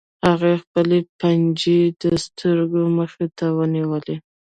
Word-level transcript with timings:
هغه 0.27 0.51
خپلې 0.63 0.99
پنجې 1.19 1.81
د 2.01 2.03
سترګو 2.25 2.81
مخې 2.97 3.27
ته 3.37 3.45
ونیولې 3.57 4.15